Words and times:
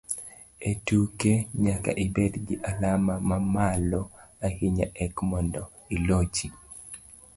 E 0.69 0.71
tuke, 0.85 1.31
nyaka 1.63 1.91
ibed 2.05 2.33
gi 2.45 2.55
alama 2.69 3.13
mamalo 3.29 4.01
ahinya 4.47 4.87
eka 5.03 5.21
mondo 5.31 5.61
ilochi 5.95 6.47